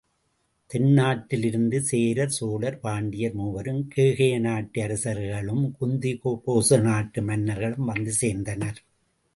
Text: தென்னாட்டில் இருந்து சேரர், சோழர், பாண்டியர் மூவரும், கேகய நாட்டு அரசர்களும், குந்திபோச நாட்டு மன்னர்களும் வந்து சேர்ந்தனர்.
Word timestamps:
தென்னாட்டில் 0.69 1.43
இருந்து 1.43 1.81
சேரர், 1.81 2.29
சோழர், 2.29 2.79
பாண்டியர் 2.79 3.33
மூவரும், 3.33 3.87
கேகய 3.87 4.39
நாட்டு 4.39 4.81
அரசர்களும், 4.81 5.75
குந்திபோச 5.79 6.81
நாட்டு 6.81 7.21
மன்னர்களும் 7.21 7.85
வந்து 7.85 8.13
சேர்ந்தனர். 8.21 8.81